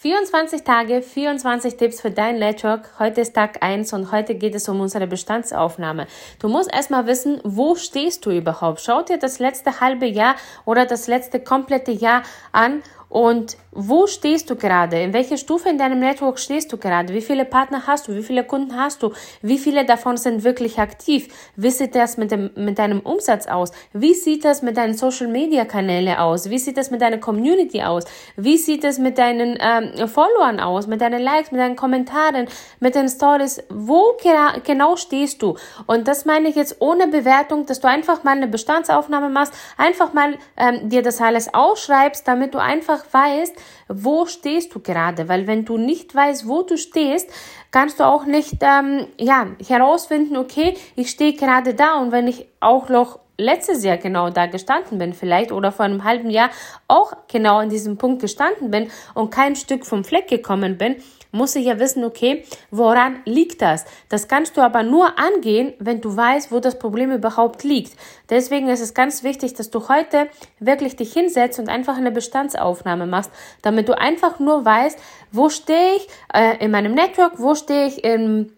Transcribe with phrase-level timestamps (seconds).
[0.00, 2.98] 24 Tage, 24 Tipps für dein Network.
[2.98, 6.06] Heute ist Tag 1 und heute geht es um unsere Bestandsaufnahme.
[6.38, 8.80] Du musst erstmal wissen, wo stehst du überhaupt?
[8.80, 14.50] Schau dir das letzte halbe Jahr oder das letzte komplette Jahr an und wo stehst
[14.50, 15.00] du gerade?
[15.00, 17.12] In welcher Stufe in deinem Network stehst du gerade?
[17.12, 18.14] Wie viele Partner hast du?
[18.14, 19.12] Wie viele Kunden hast du?
[19.42, 21.28] Wie viele davon sind wirklich aktiv?
[21.56, 23.72] Wie sieht das mit, dem, mit deinem Umsatz aus?
[23.92, 26.50] Wie sieht das mit deinen Social Media Kanäle aus?
[26.50, 28.04] Wie sieht das mit deiner Community aus?
[28.36, 30.86] Wie sieht es mit deinen ähm, Followern aus?
[30.86, 32.46] Mit deinen Likes, mit deinen Kommentaren,
[32.78, 33.62] mit den Stories?
[33.68, 34.16] Wo
[34.64, 35.56] genau stehst du?
[35.86, 40.12] Und das meine ich jetzt ohne Bewertung, dass du einfach mal eine Bestandsaufnahme machst, einfach
[40.12, 43.54] mal ähm, dir das alles ausschreibst, damit du einfach einfach weißt,
[43.88, 47.28] wo stehst du gerade, weil wenn du nicht weißt, wo du stehst,
[47.70, 52.46] kannst du auch nicht ähm, ja herausfinden, okay, ich stehe gerade da und wenn ich
[52.60, 56.50] auch noch letztes Jahr genau da gestanden bin vielleicht oder vor einem halben Jahr
[56.88, 60.96] auch genau an diesem Punkt gestanden bin und kein Stück vom Fleck gekommen bin,
[61.32, 63.84] muss ich ja wissen, okay, woran liegt das?
[64.08, 67.96] Das kannst du aber nur angehen, wenn du weißt, wo das Problem überhaupt liegt.
[68.28, 73.06] Deswegen ist es ganz wichtig, dass du heute wirklich dich hinsetzt und einfach eine Bestandsaufnahme
[73.06, 73.30] machst,
[73.62, 74.98] damit du einfach nur weißt,
[75.32, 78.50] wo stehe ich äh, in meinem Network, wo stehe ich im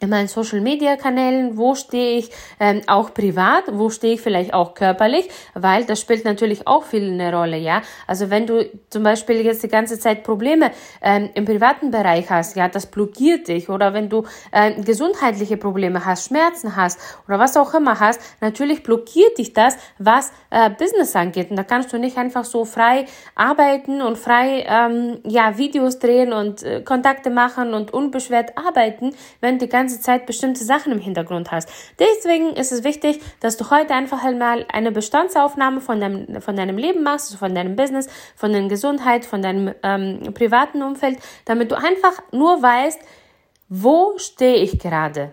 [0.00, 4.54] in meinen Social Media Kanälen, wo stehe ich ähm, auch privat, wo stehe ich vielleicht
[4.54, 7.82] auch körperlich, weil das spielt natürlich auch viel eine Rolle, ja.
[8.06, 10.70] Also wenn du zum Beispiel jetzt die ganze Zeit Probleme
[11.02, 16.04] ähm, im privaten Bereich hast, ja, das blockiert dich oder wenn du äh, gesundheitliche Probleme
[16.04, 21.16] hast, Schmerzen hast oder was auch immer hast, natürlich blockiert dich das, was äh, Business
[21.16, 21.50] angeht.
[21.50, 26.32] Und da kannst du nicht einfach so frei arbeiten und frei ähm, ja Videos drehen
[26.32, 30.98] und äh, Kontakte machen und unbeschwert arbeiten, wenn die ganze ganze Zeit bestimmte Sachen im
[30.98, 31.70] Hintergrund hast.
[31.98, 36.76] Deswegen ist es wichtig, dass du heute einfach mal eine Bestandsaufnahme von deinem, von deinem
[36.76, 41.76] Leben machst, von deinem Business, von deiner Gesundheit, von deinem ähm, privaten Umfeld, damit du
[41.76, 43.00] einfach nur weißt,
[43.70, 45.32] wo stehe ich gerade?